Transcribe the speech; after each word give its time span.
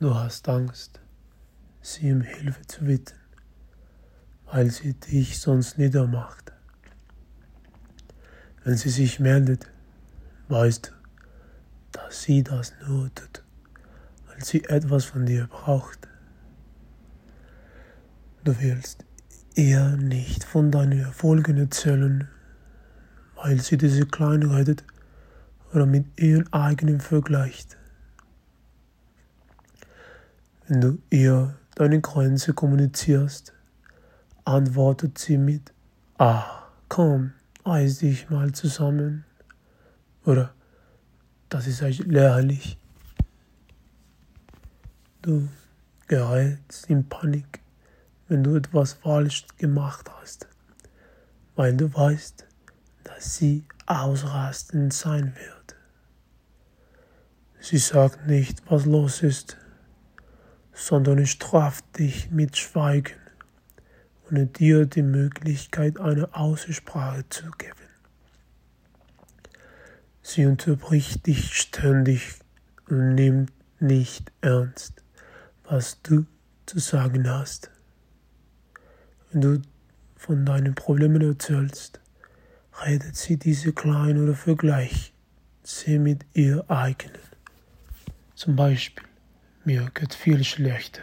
Du 0.00 0.12
hast 0.12 0.48
Angst, 0.48 0.98
sie 1.80 2.10
um 2.10 2.20
Hilfe 2.20 2.66
zu 2.66 2.84
bitten, 2.84 3.14
weil 4.50 4.68
sie 4.68 4.94
dich 4.94 5.38
sonst 5.38 5.78
niedermacht. 5.78 6.52
Wenn 8.64 8.76
sie 8.76 8.90
sich 8.90 9.20
meldet, 9.20 9.70
weißt 10.48 10.88
du, 10.88 10.90
dass 11.92 12.22
sie 12.22 12.42
das 12.42 12.72
nur 12.84 13.14
tut, 13.14 13.44
weil 14.26 14.44
sie 14.44 14.64
etwas 14.64 15.04
von 15.04 15.26
dir 15.26 15.46
braucht. 15.46 16.08
Du 18.42 18.60
willst 18.60 19.04
ihr 19.54 19.90
nicht 19.90 20.42
von 20.42 20.72
deinen 20.72 21.04
Erfolgen 21.04 21.56
erzählen, 21.56 22.26
weil 23.36 23.60
sie 23.60 23.76
diese 23.76 24.06
klein 24.06 24.42
redet 24.42 24.82
oder 25.72 25.86
mit 25.86 26.20
ihren 26.20 26.52
eigenen 26.52 27.00
vergleicht. 27.00 27.76
Wenn 30.66 30.80
du 30.80 30.98
ihr 31.10 31.54
deine 31.74 32.00
Grenze 32.00 32.54
kommunizierst, 32.54 33.52
antwortet 34.46 35.18
sie 35.18 35.36
mit 35.36 35.74
Ah, 36.16 36.68
komm, 36.88 37.32
reiß 37.66 37.98
dich 37.98 38.30
mal 38.30 38.52
zusammen. 38.52 39.26
Oder 40.24 40.54
das 41.50 41.66
ist 41.66 41.82
euch 41.82 41.98
lächerlich. 41.98 42.78
Du 45.20 45.48
gerätst 46.06 46.88
in 46.88 47.08
Panik, 47.10 47.60
wenn 48.28 48.42
du 48.42 48.56
etwas 48.56 48.94
falsch 48.94 49.46
gemacht 49.58 50.10
hast, 50.18 50.48
weil 51.56 51.76
du 51.76 51.92
weißt, 51.92 52.46
dass 53.02 53.36
sie 53.36 53.64
ausrastend 53.84 54.94
sein 54.94 55.34
wird. 55.36 55.76
Sie 57.60 57.78
sagt 57.78 58.26
nicht, 58.26 58.62
was 58.70 58.86
los 58.86 59.22
ist, 59.22 59.58
sondern 60.74 61.26
straft 61.26 61.84
dich 61.98 62.30
mit 62.30 62.56
Schweigen, 62.56 63.14
ohne 64.28 64.46
dir 64.46 64.86
die 64.86 65.02
Möglichkeit, 65.02 66.00
eine 66.00 66.34
Aussprache 66.34 67.24
zu 67.28 67.50
geben. 67.52 67.74
Sie 70.22 70.46
unterbricht 70.46 71.26
dich 71.26 71.54
ständig 71.54 72.40
und 72.88 73.14
nimmt 73.14 73.52
nicht 73.78 74.32
ernst, 74.40 75.02
was 75.64 76.00
du 76.02 76.26
zu 76.66 76.78
sagen 76.78 77.28
hast. 77.28 77.70
Wenn 79.30 79.40
du 79.40 79.62
von 80.16 80.44
deinen 80.46 80.74
Problemen 80.74 81.22
erzählst, 81.22 82.00
redet 82.84 83.16
sie 83.16 83.36
diese 83.36 83.72
klein 83.72 84.22
oder 84.22 84.34
vergleicht 84.34 85.12
sie 85.62 85.98
mit 85.98 86.24
ihr 86.32 86.64
eigenen. 86.68 87.20
Zum 88.34 88.56
Beispiel, 88.56 89.04
mir 89.64 89.90
geht 89.94 90.14
viel 90.14 90.44
schlechter. 90.44 91.02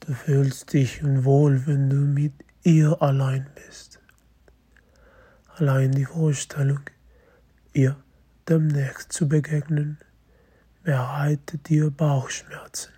Du 0.00 0.14
fühlst 0.14 0.72
dich 0.72 1.02
unwohl, 1.02 1.66
wenn 1.66 1.90
du 1.90 1.96
mit 1.96 2.32
ihr 2.62 3.00
allein 3.02 3.46
bist. 3.54 4.00
Allein 5.56 5.92
die 5.92 6.06
Vorstellung, 6.06 6.80
ihr 7.72 7.96
demnächst 8.48 9.12
zu 9.12 9.28
begegnen, 9.28 9.98
bereitet 10.82 11.68
dir 11.68 11.90
Bauchschmerzen. 11.90 12.92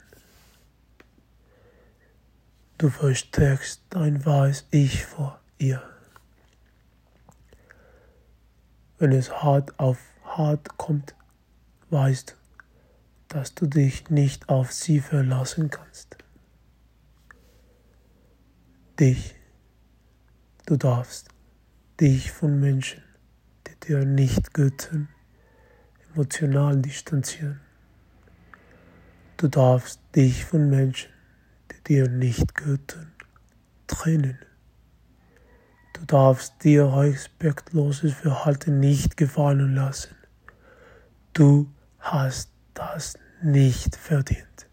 Du 2.79 2.89
versteckst 2.89 3.83
dein 3.91 4.25
wahres 4.25 4.67
Ich 4.71 5.05
vor 5.05 5.41
ihr. 5.59 5.83
Wenn 8.99 9.13
es 9.13 9.31
hart 9.31 9.79
auf 9.79 9.99
hart 10.25 10.77
kommt, 10.79 11.15
weißt 11.91 12.31
du, 12.31 12.42
dass 13.33 13.55
du 13.55 13.67
dich 13.67 14.11
nicht 14.11 14.51
auf 14.51 14.73
sie 14.73 15.01
verlassen 15.01 15.71
kannst. 15.71 16.19
Dich, 19.01 19.35
du 20.67 20.77
darfst 20.77 21.29
dich 21.99 22.31
von 22.31 22.61
Menschen, 22.61 23.03
die 23.67 23.87
dir 23.87 24.05
nicht 24.05 24.53
göttern, 24.53 25.09
emotional 26.13 26.77
distanzieren. 26.77 27.61
Du 29.39 29.49
darfst 29.49 30.01
dich 30.15 30.45
von 30.45 30.69
Menschen, 30.69 31.11
die 31.71 31.85
dir 31.85 32.11
nicht 32.11 32.55
göttern, 32.55 33.13
trennen. 33.87 34.39
Du 35.95 36.05
darfst 36.05 36.63
dir 36.63 36.85
respektloses 36.85 38.13
Verhalten 38.13 38.79
nicht 38.79 39.17
gefallen 39.17 39.75
lassen. 39.75 40.15
Du 41.33 41.73
hast 41.99 42.52
das 42.75 43.19
nicht 43.43 43.97
verdient. 43.97 44.69